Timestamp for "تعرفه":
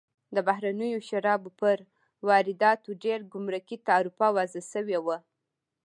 3.87-4.27